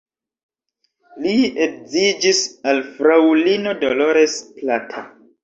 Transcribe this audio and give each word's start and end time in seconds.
Li 1.25 1.33
edziĝis 1.65 2.41
al 2.73 2.81
fraŭlino 2.97 3.77
Dolores 3.85 4.41
Plata. 4.59 5.07